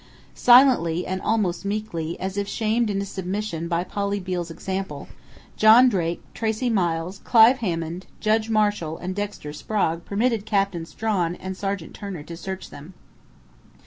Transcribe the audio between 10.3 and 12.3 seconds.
Captain Strawn and Sergeant Turner